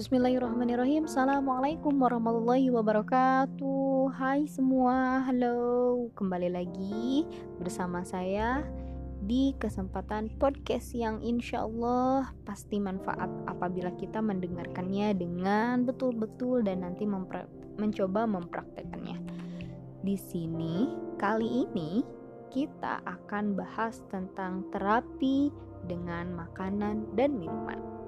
Bismillahirrahmanirrahim. 0.00 1.04
Assalamualaikum 1.04 1.92
warahmatullahi 2.00 2.72
wabarakatuh. 2.72 4.08
Hai 4.16 4.48
semua, 4.48 5.20
halo. 5.28 6.08
Kembali 6.16 6.48
lagi 6.48 7.28
bersama 7.60 8.00
saya 8.00 8.64
Di 9.20 9.52
kesempatan 9.60 10.32
podcast 10.40 10.96
yang 10.96 11.20
insya 11.20 11.68
Allah 11.68 12.32
Pasti 12.48 12.80
manfaat 12.80 13.28
apabila 13.44 13.92
kita 14.00 14.24
mendengarkannya 14.24 15.12
Dengan 15.20 15.84
betul-betul 15.84 16.64
dan 16.64 16.80
nanti 16.80 17.04
mempra 17.04 17.44
mencoba 17.76 18.24
mempraktekannya. 18.24 19.20
Di 20.00 20.16
sini, 20.16 20.96
kali 21.20 21.68
ini 21.68 22.00
kita 22.48 23.04
akan 23.04 23.52
bahas 23.52 24.00
tentang 24.08 24.64
terapi 24.72 25.52
dengan 25.84 26.32
makanan 26.32 27.04
dan 27.20 27.36
minuman 27.36 27.99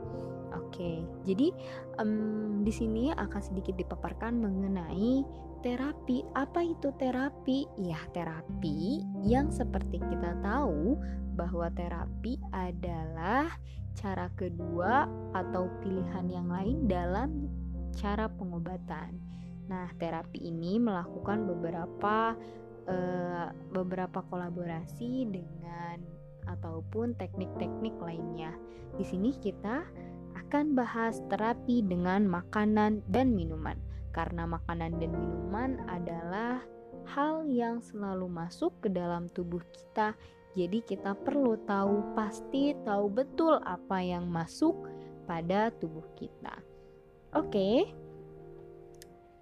Oke, 0.53 1.01
jadi 1.25 1.49
um, 1.97 2.61
di 2.61 2.73
sini 2.73 3.09
akan 3.13 3.41
sedikit 3.41 3.77
dipaparkan 3.77 4.37
mengenai 4.37 5.25
terapi. 5.65 6.27
Apa 6.37 6.61
itu 6.61 6.93
terapi? 6.99 7.65
Ya, 7.81 8.01
terapi 8.13 9.07
yang 9.25 9.49
seperti 9.49 10.03
kita 10.03 10.37
tahu 10.45 10.99
bahwa 11.33 11.73
terapi 11.73 12.37
adalah 12.53 13.49
cara 13.97 14.29
kedua 14.37 15.09
atau 15.33 15.69
pilihan 15.81 16.27
yang 16.29 16.49
lain 16.49 16.89
dalam 16.89 17.49
cara 17.97 18.29
pengobatan. 18.29 19.17
Nah, 19.69 19.89
terapi 19.97 20.43
ini 20.43 20.77
melakukan 20.77 21.49
beberapa 21.49 22.37
uh, 22.89 23.47
beberapa 23.73 24.21
kolaborasi 24.27 25.29
dengan 25.31 26.03
ataupun 26.51 27.15
teknik-teknik 27.17 27.95
lainnya. 28.03 28.53
Di 28.99 29.05
sini 29.07 29.33
kita 29.39 29.87
akan 30.53 30.77
bahas 30.77 31.17
terapi 31.33 31.81
dengan 31.81 32.29
makanan 32.29 33.01
dan 33.09 33.33
minuman, 33.33 33.73
karena 34.13 34.45
makanan 34.45 35.01
dan 35.01 35.09
minuman 35.17 35.81
adalah 35.89 36.61
hal 37.09 37.49
yang 37.49 37.81
selalu 37.81 38.29
masuk 38.29 38.69
ke 38.85 38.93
dalam 38.93 39.33
tubuh 39.33 39.65
kita. 39.73 40.13
Jadi, 40.53 40.85
kita 40.85 41.17
perlu 41.17 41.57
tahu 41.65 42.13
pasti, 42.13 42.77
tahu 42.85 43.09
betul 43.09 43.65
apa 43.65 44.05
yang 44.05 44.29
masuk 44.29 44.77
pada 45.25 45.73
tubuh 45.81 46.05
kita. 46.21 46.53
Oke, 47.33 47.89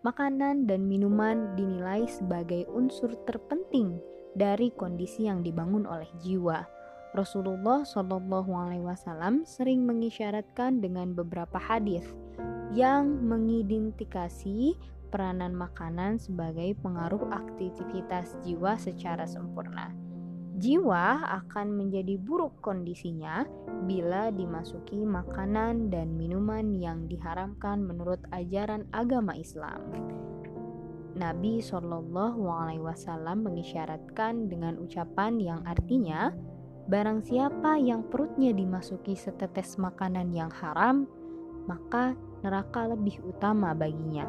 makanan 0.06 0.70
dan 0.70 0.86
minuman 0.86 1.58
dinilai 1.58 2.06
sebagai 2.06 2.70
unsur 2.70 3.18
terpenting 3.26 3.98
dari 4.38 4.70
kondisi 4.78 5.26
yang 5.26 5.42
dibangun 5.42 5.90
oleh 5.90 6.06
jiwa 6.22 6.62
Rasulullah 7.10 7.82
Shallallahu 7.82 8.54
Alaihi 8.54 8.86
Wasallam 8.86 9.42
sering 9.42 9.82
mengisyaratkan 9.82 10.78
dengan 10.78 11.10
beberapa 11.10 11.58
hadis 11.58 12.06
yang 12.70 13.26
mengidentifikasi 13.26 14.78
peranan 15.10 15.58
makanan 15.58 16.22
sebagai 16.22 16.78
pengaruh 16.78 17.34
aktivitas 17.34 18.38
jiwa 18.46 18.78
secara 18.78 19.26
sempurna. 19.26 19.90
Jiwa 20.60 21.26
akan 21.42 21.74
menjadi 21.74 22.14
buruk 22.14 22.62
kondisinya 22.62 23.42
bila 23.90 24.30
dimasuki 24.30 25.02
makanan 25.02 25.90
dan 25.90 26.14
minuman 26.14 26.78
yang 26.78 27.10
diharamkan 27.10 27.82
menurut 27.82 28.22
ajaran 28.30 28.86
agama 28.94 29.34
Islam. 29.34 29.82
Nabi 31.18 31.58
Shallallahu 31.58 32.46
Alaihi 32.46 32.86
Wasallam 32.86 33.50
mengisyaratkan 33.50 34.46
dengan 34.46 34.78
ucapan 34.78 35.42
yang 35.42 35.60
artinya, 35.66 36.30
Barang 36.90 37.22
siapa 37.22 37.78
yang 37.78 38.02
perutnya 38.10 38.50
dimasuki 38.50 39.14
setetes 39.14 39.78
makanan 39.78 40.34
yang 40.34 40.50
haram, 40.50 41.06
maka 41.70 42.18
neraka 42.42 42.90
lebih 42.90 43.22
utama 43.22 43.70
baginya. 43.78 44.26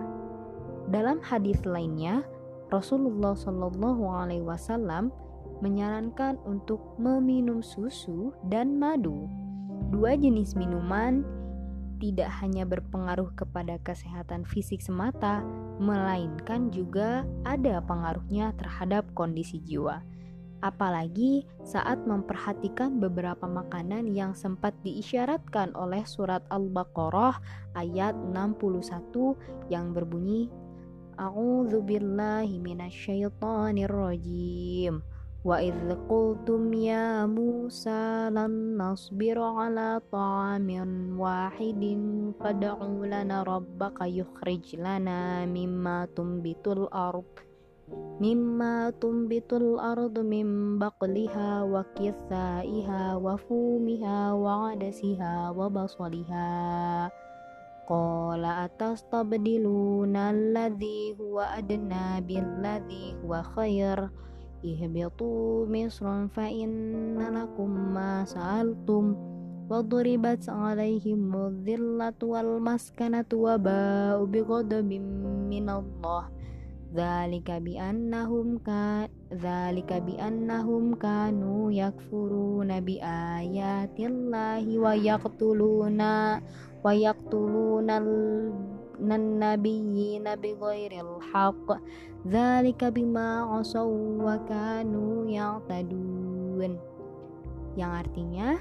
Dalam 0.85 1.17
hadis 1.25 1.57
lainnya, 1.65 2.21
Rasulullah 2.69 3.33
Shallallahu 3.33 4.05
Alaihi 4.05 4.45
Wasallam 4.45 5.09
menyarankan 5.65 6.37
untuk 6.45 7.01
meminum 7.01 7.65
susu 7.65 8.29
dan 8.45 8.77
madu. 8.77 9.25
Dua 9.89 10.13
jenis 10.13 10.53
minuman 10.53 11.25
tidak 11.97 12.29
hanya 12.45 12.69
berpengaruh 12.69 13.33
kepada 13.41 13.81
kesehatan 13.81 14.45
fisik 14.45 14.85
semata, 14.85 15.41
melainkan 15.81 16.69
juga 16.69 17.25
ada 17.41 17.81
pengaruhnya 17.81 18.53
terhadap 18.53 19.09
kondisi 19.17 19.57
jiwa 19.65 20.05
apalagi 20.61 21.43
saat 21.65 22.01
memperhatikan 22.05 23.01
beberapa 23.01 23.49
makanan 23.49 24.13
yang 24.13 24.37
sempat 24.37 24.77
diisyaratkan 24.85 25.73
oleh 25.73 26.05
surat 26.05 26.45
Al-Baqarah 26.53 27.41
ayat 27.77 28.13
61 28.33 29.69
yang 29.73 29.91
berbunyi 29.91 30.47
A'udzu 31.19 31.85
billahi 31.85 32.57
minasyaitonir 32.57 33.91
rajim 33.91 35.03
Wa 35.41 35.57
idh 35.57 35.97
qultum 36.05 36.69
ya 36.69 37.25
Musa 37.25 38.29
lan 38.29 38.77
nasbiru 38.77 39.41
ala 39.41 39.97
ta'amin 39.97 41.17
wahidin 41.17 42.29
fad'u 42.37 43.01
lana 43.09 43.41
rabbaka 43.41 44.05
yukhrij 44.05 44.77
lana 44.77 45.41
mimma 45.49 46.05
tumbitul 46.13 46.85
ardh 46.93 47.50
mimma 48.16 48.90
tumbitul 48.98 49.78
ardu 49.78 50.26
min 50.26 50.80
baqliha 50.80 51.62
wa 51.68 51.86
kithaiha 51.94 53.14
wa 53.20 53.38
fumiha 53.38 54.34
wa 54.34 54.72
adasiha 54.74 55.54
wa 55.54 55.70
basaliha 55.70 56.48
qala 57.86 58.66
atastabdiluna 58.66 60.34
alladhi 60.34 61.14
huwa 61.14 61.54
adna 61.54 62.18
billadhi 62.24 63.14
huwa 63.22 63.46
khair 63.54 64.10
ihbitu 64.66 65.68
misran 65.70 66.26
fa 66.32 66.50
inna 66.50 67.30
lakum 67.30 67.70
ma 67.94 68.26
sa'altum 68.26 69.36
وضربت 69.66 70.46
عليهم 70.46 71.34
الذلة 71.34 72.20
والمسكنة 72.22 73.30
وباءوا 73.34 74.26
بغضب 74.26 74.90
من 75.50 75.66
الله 75.66 76.22
Dzalika 76.91 77.63
bi 77.63 77.79
annahum 77.79 78.59
ka 78.59 79.07
dzalika 79.31 80.03
bi 80.03 80.19
annahum 80.19 80.91
kanu 80.99 81.71
yakfuruna 81.71 82.83
bi 82.83 82.99
ayatillahi 82.99 84.75
wa 84.75 84.91
yaqtuluna 84.91 86.43
wa 86.83 86.91
yaqtuluna 86.91 87.95
nan 88.99 89.23
nabiyyina 89.39 90.35
bi 90.35 90.51
ghairil 90.51 91.23
haqq. 91.31 91.79
Dzalika 92.27 92.91
bima 92.91 93.47
asaw 93.55 93.87
wa 94.19 94.35
kanu 94.43 95.31
ya'tadun. 95.31 96.75
Yang 97.79 97.91
artinya 98.03 98.59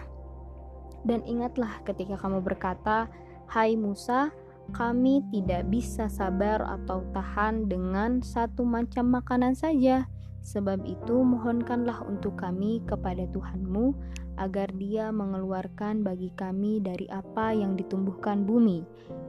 dan 1.03 1.27
ingatlah 1.27 1.83
ketika 1.83 2.15
kamu 2.15 2.47
berkata 2.47 3.11
hai 3.51 3.75
Musa 3.75 4.31
kami 4.73 5.23
tidak 5.35 5.69
bisa 5.69 6.07
sabar 6.07 6.63
atau 6.65 7.05
tahan 7.13 7.69
dengan 7.69 8.23
satu 8.23 8.63
macam 8.65 9.11
makanan 9.11 9.55
saja. 9.55 10.07
Sebab 10.41 10.89
itu, 10.89 11.21
mohonkanlah 11.21 12.01
untuk 12.09 12.41
kami 12.41 12.81
kepada 12.89 13.29
Tuhanmu 13.29 13.93
agar 14.41 14.73
Dia 14.73 15.13
mengeluarkan 15.13 16.01
bagi 16.01 16.33
kami 16.33 16.81
dari 16.81 17.05
apa 17.13 17.53
yang 17.53 17.77
ditumbuhkan 17.77 18.49
bumi, 18.49 18.81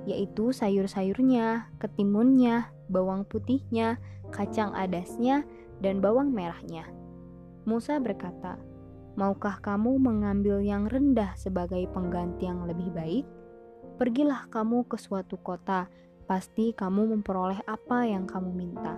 yaitu 0.07 0.55
sayur-sayurnya, 0.55 1.67
ketimunnya, 1.83 2.71
bawang 2.87 3.27
putihnya, 3.27 3.99
kacang 4.31 4.71
adasnya, 4.71 5.43
dan 5.83 5.99
bawang 5.99 6.31
merahnya. 6.31 6.87
Musa 7.67 7.99
berkata, 7.99 8.55
"Maukah 9.19 9.59
kamu 9.59 9.99
mengambil 9.99 10.63
yang 10.63 10.87
rendah 10.87 11.35
sebagai 11.35 11.83
pengganti 11.91 12.47
yang 12.47 12.63
lebih 12.63 12.87
baik?" 12.95 13.27
Pergilah 13.95 14.47
kamu 14.51 14.87
ke 14.87 14.95
suatu 14.95 15.39
kota, 15.41 15.89
pasti 16.29 16.71
kamu 16.71 17.17
memperoleh 17.17 17.59
apa 17.67 18.07
yang 18.07 18.23
kamu 18.23 18.51
minta. 18.55 18.95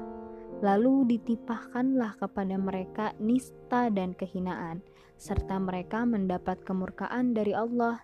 Lalu 0.64 1.18
ditipahkanlah 1.18 2.22
kepada 2.22 2.56
mereka 2.56 3.12
nista 3.20 3.92
dan 3.92 4.16
kehinaan, 4.16 4.80
serta 5.20 5.60
mereka 5.60 6.08
mendapat 6.08 6.62
kemurkaan 6.64 7.36
dari 7.36 7.52
Allah. 7.52 8.00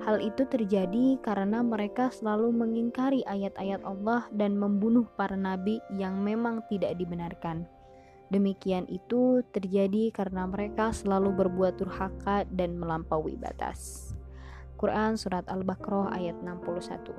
Hal 0.00 0.24
itu 0.24 0.48
terjadi 0.48 1.20
karena 1.20 1.60
mereka 1.60 2.08
selalu 2.08 2.48
mengingkari 2.52 3.20
ayat-ayat 3.28 3.84
Allah 3.84 4.24
dan 4.32 4.56
membunuh 4.56 5.04
para 5.20 5.36
nabi 5.36 5.80
yang 5.96 6.20
memang 6.24 6.64
tidak 6.72 6.96
dibenarkan. 6.96 7.68
Demikian 8.32 8.88
itu 8.88 9.44
terjadi 9.52 10.08
karena 10.08 10.48
mereka 10.48 10.88
selalu 10.96 11.36
berbuat 11.44 11.76
durhaka 11.76 12.48
dan 12.48 12.80
melampaui 12.80 13.36
batas. 13.36 14.11
Quran 14.82 15.14
Surat 15.14 15.46
Al-Baqarah 15.46 16.10
ayat 16.18 16.34
61 16.42 17.14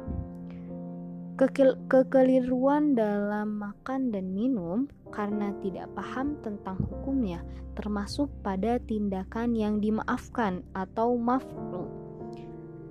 Kekil 1.40 1.80
Kekeliruan 1.88 2.92
dalam 2.92 3.56
makan 3.56 4.12
dan 4.12 4.36
minum 4.36 4.92
karena 5.16 5.56
tidak 5.64 5.88
paham 5.96 6.36
tentang 6.44 6.76
hukumnya 6.92 7.40
termasuk 7.80 8.28
pada 8.44 8.84
tindakan 8.84 9.56
yang 9.56 9.80
dimaafkan 9.80 10.68
atau 10.76 11.16
mafru 11.16 11.88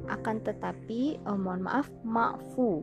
Akan 0.09 0.41
tetapi, 0.41 1.21
oh 1.29 1.37
mohon 1.39 1.63
maaf, 1.63 1.87
ma'fu. 2.03 2.83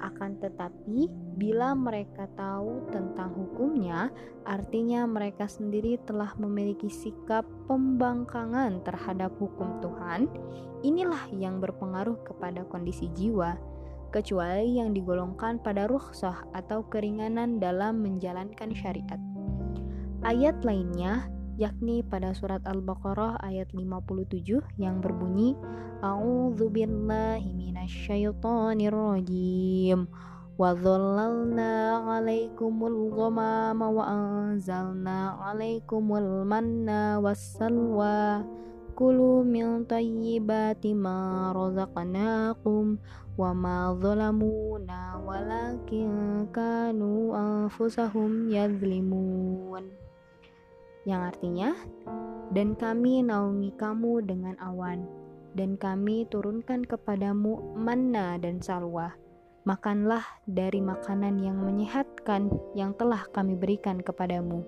Akan 0.00 0.36
tetapi, 0.40 1.08
bila 1.40 1.72
mereka 1.72 2.28
tahu 2.36 2.88
tentang 2.92 3.32
hukumnya, 3.32 4.12
artinya 4.44 5.04
mereka 5.08 5.48
sendiri 5.48 5.96
telah 6.04 6.32
memiliki 6.36 6.88
sikap 6.88 7.44
pembangkangan 7.68 8.84
terhadap 8.84 9.32
hukum 9.40 9.80
Tuhan. 9.80 10.28
Inilah 10.84 11.28
yang 11.32 11.58
berpengaruh 11.60 12.20
kepada 12.24 12.64
kondisi 12.68 13.08
jiwa, 13.16 13.56
kecuali 14.12 14.80
yang 14.80 14.96
digolongkan 14.96 15.60
pada 15.60 15.84
rukhsah 15.88 16.48
atau 16.56 16.84
keringanan 16.88 17.60
dalam 17.60 18.00
menjalankan 18.00 18.72
syariat. 18.72 19.20
Ayat 20.24 20.58
lainnya 20.64 21.28
yakni 21.56 22.04
pada 22.04 22.36
surat 22.36 22.60
Al-Baqarah 22.68 23.40
ayat 23.40 23.72
57 23.72 24.60
yang 24.76 25.00
berbunyi 25.00 25.56
A'udzu 26.04 26.68
billahi 26.68 27.56
minasyaitonir 27.56 28.92
rajim. 28.92 30.04
Wa 30.60 30.76
dhallalna 30.76 32.04
'alaikumul 32.04 33.12
ghamama 33.12 33.88
wa 33.88 34.04
anzalna 34.04 35.40
'alaikumul 35.40 36.44
manna 36.44 37.20
wassalwa. 37.20 38.44
Kulu 38.96 39.44
min 39.44 39.84
tayyibati 39.84 40.96
ma 40.96 41.52
razaqnakum 41.52 42.96
wa 43.36 43.52
ma 43.52 43.92
zalamuna 44.00 45.20
walakin 45.20 46.48
kanu 46.48 47.36
anfusahum 47.36 48.48
yadhlimun 48.48 50.05
yang 51.06 51.22
artinya, 51.22 51.72
"Dan 52.50 52.74
kami 52.74 53.22
naungi 53.22 53.72
kamu 53.78 54.26
dengan 54.26 54.58
awan, 54.58 55.06
dan 55.54 55.78
kami 55.78 56.26
turunkan 56.28 56.82
kepadamu 56.84 57.78
manna 57.78 58.36
dan 58.36 58.58
salwa. 58.58 59.14
Makanlah 59.66 60.22
dari 60.46 60.78
makanan 60.82 61.42
yang 61.42 61.58
menyehatkan 61.62 62.50
yang 62.74 62.92
telah 62.98 63.24
kami 63.30 63.54
berikan 63.54 64.02
kepadamu, 64.02 64.66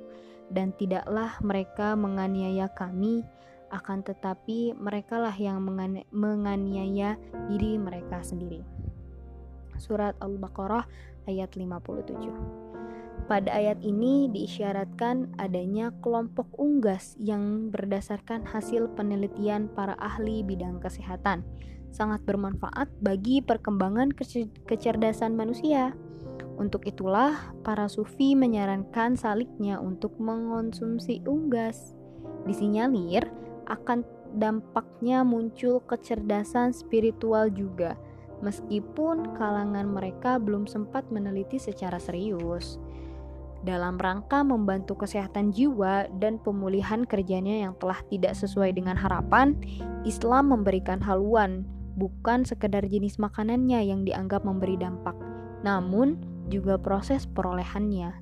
dan 0.54 0.72
tidaklah 0.78 1.36
mereka 1.42 1.98
menganiaya 1.98 2.70
kami, 2.72 3.26
akan 3.68 4.00
tetapi 4.00 4.72
merekalah 4.78 5.34
yang 5.36 5.60
menganiaya 6.14 7.18
diri 7.50 7.76
mereka 7.76 8.22
sendiri." 8.22 8.62
Surat 9.78 10.18
Al-Baqarah 10.18 10.86
ayat 11.30 11.54
57. 11.54 12.67
Pada 13.28 13.52
ayat 13.52 13.84
ini 13.84 14.32
diisyaratkan 14.32 15.36
adanya 15.36 15.92
kelompok 16.00 16.48
unggas 16.56 17.12
yang 17.20 17.68
berdasarkan 17.68 18.48
hasil 18.48 18.88
penelitian 18.96 19.68
para 19.68 19.92
ahli 20.00 20.40
bidang 20.40 20.80
kesehatan. 20.80 21.44
Sangat 21.92 22.24
bermanfaat 22.24 22.88
bagi 23.04 23.44
perkembangan 23.44 24.16
kecerdasan 24.64 25.36
manusia. 25.36 25.92
Untuk 26.56 26.88
itulah, 26.88 27.52
para 27.68 27.84
sufi 27.92 28.32
menyarankan 28.32 29.12
saliknya 29.12 29.76
untuk 29.76 30.16
mengonsumsi 30.16 31.20
unggas. 31.28 31.92
Disinyalir 32.48 33.28
akan 33.68 34.08
dampaknya 34.40 35.20
muncul 35.20 35.84
kecerdasan 35.84 36.72
spiritual 36.72 37.52
juga, 37.52 37.92
meskipun 38.40 39.36
kalangan 39.36 39.84
mereka 39.84 40.40
belum 40.40 40.64
sempat 40.64 41.04
meneliti 41.12 41.60
secara 41.60 42.00
serius 42.00 42.80
dalam 43.66 43.98
rangka 43.98 44.46
membantu 44.46 45.02
kesehatan 45.02 45.50
jiwa 45.50 46.06
dan 46.22 46.38
pemulihan 46.38 47.02
kerjanya 47.02 47.66
yang 47.66 47.74
telah 47.82 47.98
tidak 48.06 48.38
sesuai 48.38 48.74
dengan 48.74 48.94
harapan, 48.94 49.58
Islam 50.06 50.54
memberikan 50.54 51.02
haluan, 51.02 51.66
bukan 51.98 52.46
sekedar 52.46 52.86
jenis 52.86 53.18
makanannya 53.18 53.82
yang 53.82 54.06
dianggap 54.06 54.46
memberi 54.46 54.78
dampak, 54.78 55.18
namun 55.66 56.18
juga 56.46 56.78
proses 56.78 57.26
perolehannya. 57.26 58.14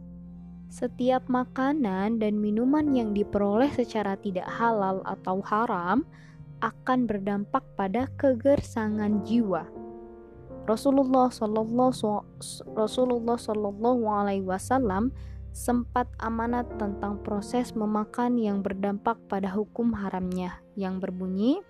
Setiap 0.66 1.30
makanan 1.30 2.18
dan 2.18 2.42
minuman 2.42 2.90
yang 2.90 3.14
diperoleh 3.14 3.70
secara 3.70 4.18
tidak 4.18 4.50
halal 4.50 5.04
atau 5.06 5.38
haram 5.46 6.02
akan 6.64 7.06
berdampak 7.06 7.62
pada 7.78 8.10
kegersangan 8.18 9.22
jiwa. 9.22 9.85
Rasulullah 10.66 11.30
Shallallahu 11.30 11.94
Rasulullah 12.74 13.38
Shallallahu 13.38 14.02
Alaihi 14.10 14.42
Wasallam 14.42 15.14
sempat 15.54 16.10
amanat 16.20 16.68
tentang 16.76 17.22
proses 17.24 17.72
memakan 17.72 18.36
yang 18.36 18.60
berdampak 18.60 19.16
pada 19.30 19.48
hukum 19.48 19.94
haramnya 19.96 20.60
yang 20.76 21.00
berbunyi 21.00 21.64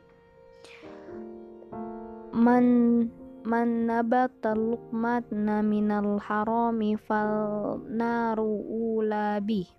man 2.35 2.67
man 3.47 3.87
nabata 3.87 4.59
luqmatna 4.59 5.63
minal 5.63 6.19
harami 6.19 6.99
fal 6.99 7.79
naru 7.87 8.59
ulabi 8.67 9.71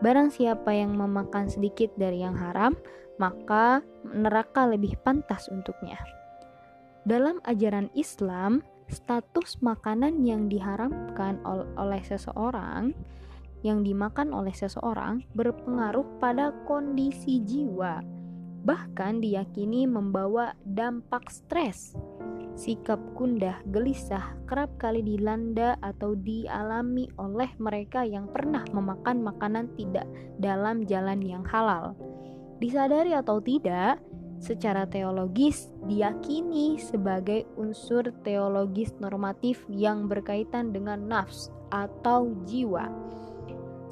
Barang 0.00 0.32
siapa 0.32 0.72
yang 0.72 0.96
memakan 0.96 1.52
sedikit 1.52 1.92
dari 2.00 2.24
yang 2.24 2.32
haram, 2.32 2.72
maka 3.20 3.84
neraka 4.08 4.64
lebih 4.64 4.96
pantas 5.04 5.52
untuknya. 5.52 6.00
Dalam 7.10 7.42
ajaran 7.42 7.90
Islam, 7.98 8.62
status 8.86 9.58
makanan 9.66 10.22
yang 10.22 10.46
diharamkan 10.46 11.42
ol 11.42 11.66
oleh 11.74 11.98
seseorang 12.06 12.94
yang 13.66 13.82
dimakan 13.82 14.30
oleh 14.30 14.54
seseorang 14.54 15.26
berpengaruh 15.34 16.06
pada 16.22 16.54
kondisi 16.70 17.42
jiwa, 17.42 17.98
bahkan 18.62 19.18
diyakini 19.18 19.90
membawa 19.90 20.54
dampak 20.62 21.26
stres. 21.34 21.98
Sikap 22.54 23.02
gundah, 23.18 23.58
gelisah 23.74 24.38
kerap 24.46 24.70
kali 24.78 25.02
dilanda 25.02 25.82
atau 25.82 26.14
dialami 26.14 27.10
oleh 27.18 27.50
mereka 27.58 28.06
yang 28.06 28.30
pernah 28.30 28.62
memakan 28.70 29.18
makanan 29.26 29.66
tidak 29.74 30.06
dalam 30.38 30.86
jalan 30.86 31.18
yang 31.26 31.42
halal. 31.42 31.98
Disadari 32.62 33.18
atau 33.18 33.42
tidak, 33.42 33.98
secara 34.40 34.88
teologis 34.88 35.68
diyakini 35.84 36.80
sebagai 36.80 37.44
unsur 37.60 38.08
teologis 38.24 38.90
normatif 38.96 39.60
yang 39.68 40.08
berkaitan 40.08 40.72
dengan 40.72 41.04
nafs 41.04 41.52
atau 41.68 42.32
jiwa. 42.48 42.88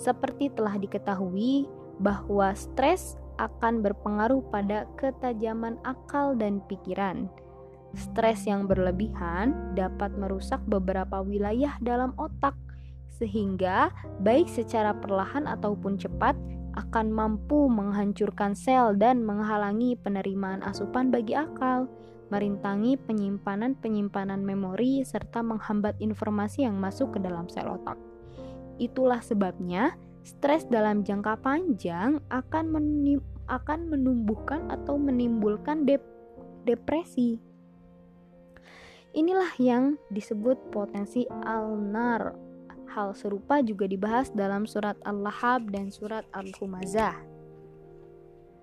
Seperti 0.00 0.48
telah 0.56 0.80
diketahui 0.80 1.68
bahwa 2.00 2.56
stres 2.56 3.20
akan 3.38 3.84
berpengaruh 3.84 4.42
pada 4.50 4.88
ketajaman 4.98 5.78
akal 5.86 6.34
dan 6.34 6.64
pikiran. 6.66 7.28
Stres 7.94 8.44
yang 8.44 8.68
berlebihan 8.68 9.74
dapat 9.76 10.12
merusak 10.16 10.60
beberapa 10.68 11.24
wilayah 11.24 11.72
dalam 11.80 12.12
otak, 12.20 12.54
sehingga 13.16 13.90
baik 14.22 14.46
secara 14.46 14.92
perlahan 14.92 15.48
ataupun 15.48 15.96
cepat 15.96 16.36
akan 16.78 17.10
mampu 17.10 17.66
menghancurkan 17.66 18.54
sel 18.54 18.94
dan 18.94 19.26
menghalangi 19.26 19.98
penerimaan 19.98 20.62
asupan 20.62 21.10
bagi 21.10 21.34
akal, 21.34 21.90
merintangi 22.30 22.94
penyimpanan-penyimpanan 22.94 24.46
memori, 24.46 25.02
serta 25.02 25.42
menghambat 25.42 25.98
informasi 25.98 26.62
yang 26.62 26.78
masuk 26.78 27.18
ke 27.18 27.18
dalam 27.18 27.50
sel 27.50 27.66
otak. 27.66 27.98
Itulah 28.78 29.18
sebabnya 29.18 29.98
stres 30.22 30.70
dalam 30.70 31.02
jangka 31.02 31.42
panjang 31.42 32.22
akan, 32.30 32.64
menim 32.70 33.18
akan 33.50 33.90
menumbuhkan 33.90 34.70
atau 34.70 34.94
menimbulkan 34.94 35.82
dep 35.82 36.04
depresi. 36.62 37.40
Inilah 39.16 39.56
yang 39.58 39.96
disebut 40.12 40.70
potensi 40.70 41.24
alnar 41.42 42.47
Hal 42.98 43.14
serupa 43.14 43.62
juga 43.62 43.86
dibahas 43.86 44.26
dalam 44.34 44.66
surat 44.66 44.98
Al-Lahab 45.06 45.70
dan 45.70 45.86
surat 45.94 46.26
Al-Humazah. 46.34 47.14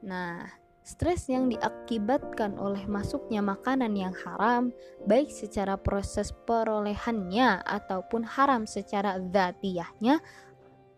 Nah, 0.03 0.43
stres 0.83 1.31
yang 1.31 1.47
diakibatkan 1.47 2.59
oleh 2.59 2.83
masuknya 2.83 3.39
makanan 3.39 3.95
yang 3.95 4.11
haram, 4.27 4.75
baik 5.07 5.31
secara 5.31 5.79
proses 5.79 6.35
perolehannya 6.43 7.63
ataupun 7.63 8.27
haram 8.27 8.67
secara 8.67 9.23
zatiyahnya, 9.23 10.19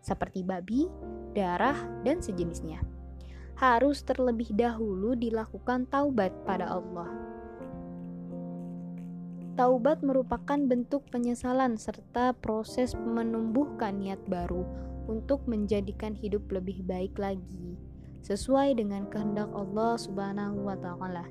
seperti 0.02 0.42
babi, 0.42 0.90
darah, 1.30 1.78
dan 2.02 2.18
sejenisnya, 2.18 2.82
harus 3.54 4.02
terlebih 4.02 4.50
dahulu 4.50 5.14
dilakukan 5.14 5.86
taubat 5.86 6.34
pada 6.42 6.74
Allah 6.74 7.27
Taubat 9.58 10.06
merupakan 10.06 10.54
bentuk 10.54 11.10
penyesalan 11.10 11.74
serta 11.74 12.30
proses 12.30 12.94
menumbuhkan 12.94 13.98
niat 13.98 14.22
baru 14.30 14.62
untuk 15.10 15.50
menjadikan 15.50 16.14
hidup 16.14 16.46
lebih 16.54 16.86
baik 16.86 17.18
lagi 17.18 17.74
sesuai 18.22 18.78
dengan 18.78 19.10
kehendak 19.10 19.50
Allah 19.50 19.98
Subhanahu 19.98 20.62
wa 20.62 20.78
taala. 20.78 21.26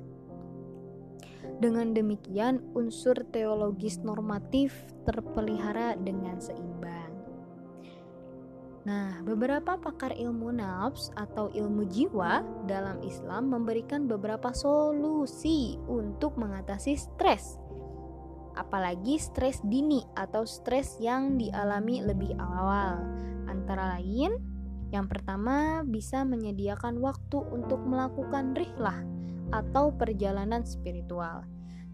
Dengan 1.56 1.96
demikian, 1.96 2.60
unsur 2.76 3.16
teologis 3.32 4.04
normatif 4.04 4.76
terpelihara 5.08 5.96
dengan 5.96 6.36
seimbang. 6.36 7.16
Nah, 8.84 9.24
beberapa 9.24 9.80
pakar 9.80 10.12
ilmu 10.12 10.52
nafs 10.52 11.08
atau 11.16 11.48
ilmu 11.48 11.88
jiwa 11.88 12.44
dalam 12.68 13.00
Islam 13.00 13.56
memberikan 13.56 14.04
beberapa 14.04 14.52
solusi 14.52 15.80
untuk 15.88 16.36
mengatasi 16.36 16.92
stres. 16.92 17.56
Apalagi 18.58 19.22
stres 19.22 19.62
dini 19.62 20.02
atau 20.18 20.42
stres 20.42 20.98
yang 20.98 21.38
dialami 21.38 22.02
lebih 22.02 22.34
awal. 22.42 22.98
Antara 23.46 23.96
lain, 23.96 24.34
yang 24.90 25.06
pertama 25.06 25.86
bisa 25.86 26.26
menyediakan 26.26 26.98
waktu 26.98 27.38
untuk 27.54 27.78
melakukan 27.86 28.58
rihlah 28.58 28.98
atau 29.54 29.94
perjalanan 29.94 30.66
spiritual 30.66 31.46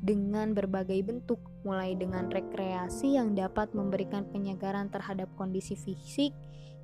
dengan 0.05 0.53
berbagai 0.53 1.01
bentuk, 1.01 1.41
mulai 1.65 1.97
dengan 1.97 2.29
rekreasi 2.29 3.17
yang 3.17 3.33
dapat 3.33 3.73
memberikan 3.73 4.29
penyegaran 4.29 4.93
terhadap 4.93 5.33
kondisi 5.41 5.73
fisik 5.73 6.37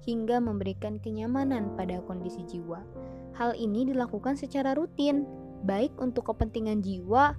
hingga 0.09 0.41
memberikan 0.41 0.97
kenyamanan 0.97 1.77
pada 1.77 2.01
kondisi 2.09 2.41
jiwa. 2.49 2.81
Hal 3.37 3.53
ini 3.61 3.85
dilakukan 3.93 4.41
secara 4.41 4.73
rutin, 4.73 5.29
baik 5.69 5.93
untuk 6.01 6.33
kepentingan 6.33 6.81
jiwa, 6.81 7.37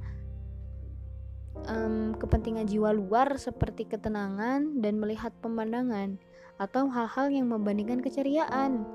um, 1.67 2.13
kepentingan 2.17 2.69
jiwa 2.69 2.95
luar 2.95 3.35
seperti 3.35 3.89
ketenangan 3.89 4.79
dan 4.79 4.97
melihat 4.97 5.33
pemandangan, 5.43 6.17
atau 6.61 6.87
hal-hal 6.89 7.33
yang 7.33 7.49
membandingkan 7.49 7.99
keceriaan, 7.99 8.85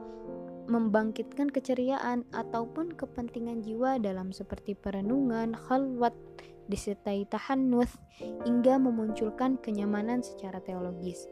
membangkitkan 0.70 1.50
keceriaan, 1.50 2.26
ataupun 2.34 2.94
kepentingan 2.94 3.62
jiwa 3.62 3.98
dalam 3.98 4.30
seperti 4.30 4.74
perenungan, 4.78 5.54
khalwat, 5.54 6.14
disertai 6.66 7.26
tahannuth, 7.30 7.98
hingga 8.46 8.78
memunculkan 8.78 9.58
kenyamanan 9.62 10.22
secara 10.22 10.58
teologis 10.62 11.26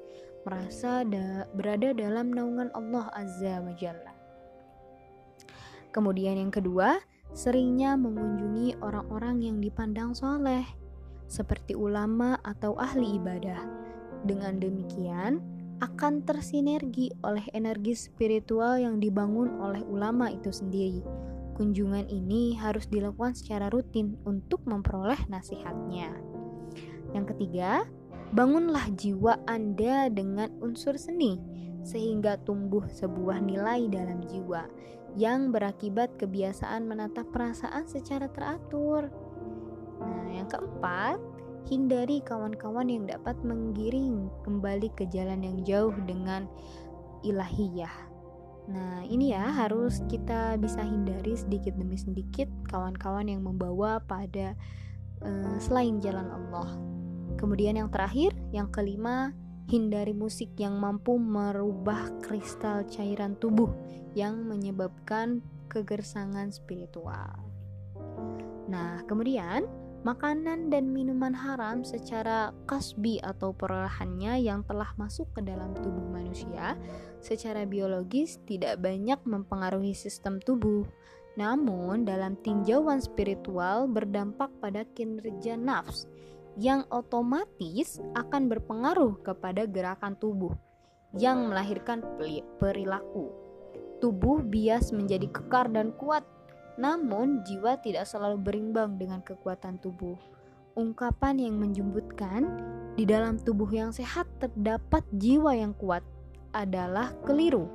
merasa 0.45 1.03
da 1.09 1.49
berada 1.57 1.97
dalam 1.97 2.31
naungan 2.31 2.69
Allah 2.77 3.09
Azza 3.17 3.65
wa 3.65 3.73
Jalla. 3.75 4.13
Kemudian 5.91 6.37
yang 6.37 6.53
kedua, 6.53 7.01
seringnya 7.33 7.97
mengunjungi 7.97 8.79
orang-orang 8.85 9.41
yang 9.41 9.57
dipandang 9.59 10.13
soleh, 10.13 10.69
seperti 11.29 11.77
ulama 11.77 12.39
atau 12.43 12.77
ahli 12.77 13.19
ibadah. 13.21 13.61
Dengan 14.25 14.61
demikian, 14.61 15.41
akan 15.83 16.25
tersinergi 16.25 17.13
oleh 17.27 17.45
energi 17.53 17.93
spiritual 17.99 18.81
yang 18.81 19.03
dibangun 19.03 19.61
oleh 19.61 19.83
ulama 19.85 20.33
itu 20.33 20.49
sendiri. 20.49 21.05
Kunjungan 21.55 22.11
ini 22.11 22.57
harus 22.59 22.89
dilakukan 22.91 23.37
secara 23.37 23.71
rutin 23.71 24.19
untuk 24.27 24.65
memperoleh 24.67 25.19
nasihatnya. 25.31 26.11
Yang 27.15 27.37
ketiga, 27.37 27.87
Bangunlah 28.35 28.91
jiwa 28.99 29.47
Anda 29.47 30.11
dengan 30.11 30.51
unsur 30.59 30.99
seni, 30.99 31.39
sehingga 31.87 32.35
tumbuh 32.43 32.83
sebuah 32.91 33.39
nilai 33.39 33.87
dalam 33.87 34.27
jiwa 34.27 34.67
yang 35.15 35.55
berakibat 35.55 36.19
kebiasaan 36.19 36.83
menatap 36.83 37.31
perasaan 37.31 37.87
secara 37.87 38.27
teratur. 38.35 39.07
Nah, 40.05 40.29
yang 40.31 40.49
keempat, 40.49 41.19
hindari 41.69 42.21
kawan-kawan 42.21 42.89
yang 42.93 43.09
dapat 43.09 43.37
menggiring 43.41 44.29
kembali 44.45 44.93
ke 44.93 45.09
jalan 45.09 45.41
yang 45.41 45.59
jauh 45.65 45.97
dengan 46.05 46.45
ilahiyah. 47.25 48.13
Nah, 48.65 49.05
ini 49.05 49.37
ya 49.37 49.53
harus 49.53 50.01
kita 50.09 50.57
bisa 50.57 50.81
hindari 50.81 51.37
sedikit 51.37 51.77
demi 51.77 52.01
sedikit 52.01 52.49
kawan-kawan 52.69 53.29
yang 53.29 53.45
membawa 53.45 54.01
pada 54.01 54.57
uh, 55.21 55.57
selain 55.61 56.01
jalan 56.01 56.29
Allah. 56.33 56.73
Kemudian 57.37 57.77
yang 57.77 57.93
terakhir, 57.93 58.33
yang 58.57 58.73
kelima, 58.73 59.37
hindari 59.69 60.13
musik 60.17 60.53
yang 60.57 60.81
mampu 60.81 61.17
merubah 61.17 62.13
kristal 62.25 62.85
cairan 62.89 63.37
tubuh 63.37 63.73
yang 64.17 64.45
menyebabkan 64.49 65.45
kegersangan 65.69 66.53
spiritual. 66.53 67.37
Nah, 68.69 69.05
kemudian 69.05 69.69
makanan 70.05 70.69
dan 70.69 70.93
minuman 70.93 71.33
haram 71.33 71.81
secara 71.81 72.53
kasbi 72.69 73.19
atau 73.25 73.57
perolehannya 73.57 74.37
yang 74.45 74.61
telah 74.69 74.93
masuk 75.01 75.27
ke 75.33 75.41
dalam 75.41 75.73
tubuh 75.81 76.05
manusia 76.13 76.77
secara 77.25 77.65
biologis 77.65 78.37
tidak 78.45 78.85
banyak 78.85 79.17
mempengaruhi 79.25 79.97
sistem 79.97 80.39
tubuh. 80.45 80.85
Namun, 81.35 82.07
dalam 82.07 82.39
tinjauan 82.39 83.03
spiritual 83.03 83.91
berdampak 83.91 84.53
pada 84.63 84.87
kinerja 84.95 85.59
nafs 85.59 86.07
yang 86.55 86.87
otomatis 86.95 87.99
akan 88.15 88.47
berpengaruh 88.47 89.19
kepada 89.27 89.67
gerakan 89.67 90.15
tubuh 90.15 90.55
yang 91.19 91.51
melahirkan 91.51 92.05
perilaku. 92.63 93.35
Tubuh 93.99 94.45
bias 94.45 94.93
menjadi 94.93 95.27
kekar 95.33 95.73
dan 95.73 95.91
kuat, 95.97 96.23
namun 96.77 97.47
jiwa 97.47 97.79
tidak 97.81 98.07
selalu 98.09 98.41
berimbang 98.41 98.99
dengan 98.99 99.23
kekuatan 99.23 99.79
tubuh. 99.79 100.19
Ungkapan 100.75 101.39
yang 101.39 101.57
menjemputkan 101.59 102.43
di 102.99 103.07
dalam 103.07 103.39
tubuh 103.39 103.71
yang 103.71 103.95
sehat 103.95 104.27
terdapat 104.43 105.07
jiwa 105.15 105.55
yang 105.55 105.75
kuat 105.79 106.03
adalah 106.51 107.15
keliru. 107.23 107.71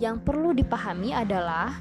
Yang 0.00 0.24
perlu 0.24 0.52
dipahami 0.52 1.16
adalah 1.16 1.80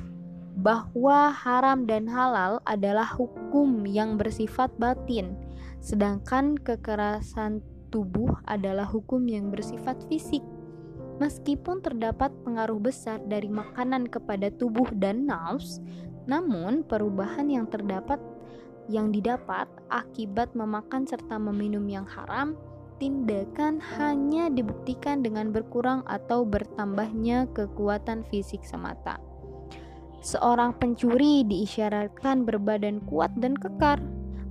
bahwa 0.60 1.32
haram 1.32 1.88
dan 1.88 2.08
halal 2.08 2.60
adalah 2.68 3.08
hukum 3.08 3.88
yang 3.88 4.20
bersifat 4.20 4.72
batin 4.76 5.36
sedangkan 5.80 6.60
kekerasan 6.60 7.64
tubuh 7.90 8.36
adalah 8.46 8.86
hukum 8.86 9.26
yang 9.26 9.50
bersifat 9.50 9.98
fisik. 10.12 10.44
Meskipun 11.20 11.84
terdapat 11.84 12.32
pengaruh 12.48 12.80
besar 12.80 13.20
dari 13.28 13.52
makanan 13.52 14.08
kepada 14.08 14.48
tubuh 14.56 14.88
dan 14.96 15.28
nafs, 15.28 15.84
namun 16.30 16.86
perubahan 16.86 17.50
yang 17.50 17.66
terdapat 17.66 18.22
yang 18.90 19.10
didapat 19.14 19.70
akibat 19.90 20.54
memakan 20.58 21.06
serta 21.06 21.38
meminum 21.38 21.86
yang 21.86 22.10
haram, 22.10 22.58
tindakan 22.98 23.78
hanya 23.98 24.50
dibuktikan 24.50 25.22
dengan 25.22 25.54
berkurang 25.54 26.02
atau 26.10 26.42
bertambahnya 26.42 27.46
kekuatan 27.54 28.26
fisik 28.34 28.66
semata. 28.66 29.22
Seorang 30.20 30.76
pencuri 30.76 31.48
diisyaratkan 31.48 32.44
berbadan 32.44 33.00
kuat 33.08 33.32
dan 33.40 33.56
kekar, 33.56 34.02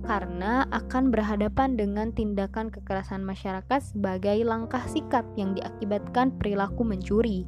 karena 0.07 0.65
akan 0.73 1.13
berhadapan 1.13 1.77
dengan 1.77 2.09
tindakan 2.09 2.73
kekerasan 2.73 3.21
masyarakat 3.21 3.93
sebagai 3.93 4.41
langkah 4.41 4.81
sikap 4.89 5.27
yang 5.37 5.53
diakibatkan 5.53 6.33
perilaku 6.39 6.81
mencuri. 6.81 7.45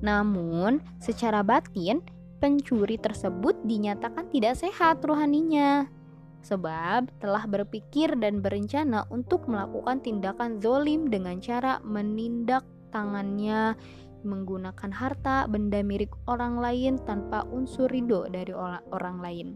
Namun, 0.00 0.80
secara 1.02 1.44
batin, 1.44 2.00
pencuri 2.40 2.96
tersebut 2.96 3.60
dinyatakan 3.68 4.32
tidak 4.32 4.56
sehat 4.56 5.04
rohaninya 5.04 5.86
sebab 6.40 7.12
telah 7.20 7.44
berpikir 7.44 8.16
dan 8.16 8.40
berencana 8.40 9.04
untuk 9.12 9.44
melakukan 9.44 10.00
tindakan 10.00 10.56
zolim 10.58 11.12
dengan 11.12 11.36
cara 11.38 11.84
menindak 11.84 12.64
tangannya 12.88 13.76
menggunakan 14.24 14.92
harta 14.92 15.48
benda 15.48 15.80
milik 15.80 16.12
orang 16.28 16.60
lain 16.60 17.00
tanpa 17.04 17.44
unsur 17.48 17.88
ridho 17.88 18.28
dari 18.28 18.52
orang 18.92 19.18
lain. 19.20 19.48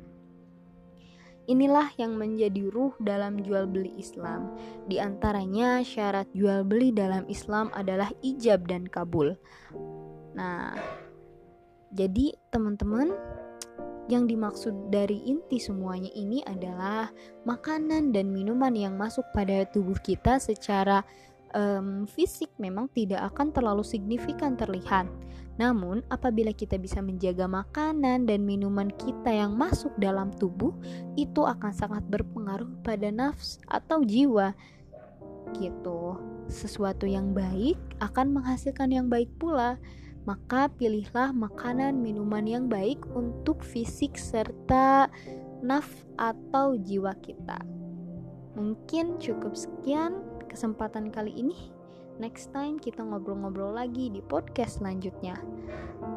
Inilah 1.44 1.92
yang 2.00 2.16
menjadi 2.16 2.72
ruh 2.72 2.96
dalam 2.96 3.44
jual 3.44 3.68
beli 3.68 3.92
Islam. 4.00 4.56
Di 4.88 4.96
antaranya 4.96 5.84
syarat 5.84 6.32
jual 6.32 6.64
beli 6.64 6.88
dalam 6.88 7.28
Islam 7.28 7.68
adalah 7.76 8.08
ijab 8.24 8.64
dan 8.64 8.88
kabul. 8.88 9.36
Nah, 10.32 10.72
jadi 11.94 12.34
teman-teman 12.50 13.14
yang 14.12 14.28
dimaksud 14.28 14.92
dari 14.92 15.24
inti 15.24 15.56
semuanya 15.56 16.12
ini 16.12 16.44
adalah 16.44 17.08
makanan 17.48 18.12
dan 18.12 18.28
minuman 18.28 18.76
yang 18.76 19.00
masuk 19.00 19.24
pada 19.32 19.64
tubuh 19.72 19.96
kita 20.04 20.36
secara 20.36 21.00
um, 21.56 22.04
fisik 22.04 22.52
memang 22.60 22.90
tidak 22.92 23.32
akan 23.32 23.54
terlalu 23.54 23.80
signifikan 23.86 24.58
terlihat. 24.58 25.08
Namun, 25.54 26.02
apabila 26.10 26.50
kita 26.50 26.74
bisa 26.82 26.98
menjaga 26.98 27.46
makanan 27.46 28.26
dan 28.26 28.42
minuman 28.42 28.90
kita 28.90 29.30
yang 29.30 29.54
masuk 29.54 29.94
dalam 30.02 30.34
tubuh, 30.34 30.74
itu 31.14 31.46
akan 31.46 31.70
sangat 31.70 32.02
berpengaruh 32.10 32.82
pada 32.82 33.08
nafs 33.14 33.62
atau 33.70 34.02
jiwa. 34.02 34.50
Gitu. 35.54 36.18
Sesuatu 36.50 37.06
yang 37.06 37.30
baik 37.30 37.78
akan 38.02 38.34
menghasilkan 38.34 38.90
yang 38.90 39.06
baik 39.06 39.30
pula. 39.38 39.78
Maka 40.24 40.72
pilihlah 40.72 41.36
makanan 41.36 42.00
minuman 42.00 42.48
yang 42.48 42.64
baik 42.68 43.00
untuk 43.12 43.60
fisik 43.60 44.16
serta 44.16 45.12
naf 45.60 45.88
atau 46.16 46.76
jiwa 46.80 47.12
kita. 47.20 47.60
Mungkin 48.56 49.20
cukup 49.20 49.52
sekian 49.52 50.20
kesempatan 50.48 51.12
kali 51.12 51.32
ini. 51.34 51.72
Next 52.16 52.54
time 52.54 52.78
kita 52.78 53.02
ngobrol-ngobrol 53.02 53.74
lagi 53.74 54.06
di 54.08 54.22
podcast 54.22 54.78
selanjutnya. 54.78 55.34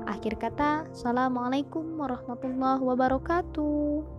Akhir 0.05 0.37
kata, 0.37 0.85
Assalamualaikum 0.93 1.97
warahmatullahi 1.97 2.83
wabarakatuh. 2.85 4.16